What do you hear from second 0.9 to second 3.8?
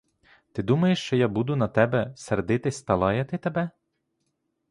що я буду на тебе сердитись та лаяти тебе?